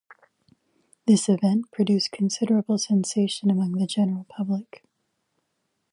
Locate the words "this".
1.05-1.29